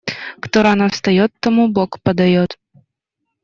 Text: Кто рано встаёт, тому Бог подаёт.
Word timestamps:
Кто 0.43 0.63
рано 0.67 0.87
встаёт, 0.89 1.29
тому 1.43 1.63
Бог 1.67 1.89
подаёт. 2.05 2.57